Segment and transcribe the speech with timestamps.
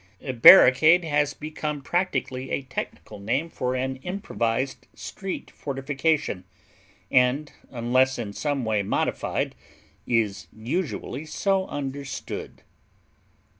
[0.33, 6.43] Barricade has become practically a technical name for an improvised street fortification,
[7.11, 9.53] and, unless in some way modified,
[10.07, 12.63] is usually so understood.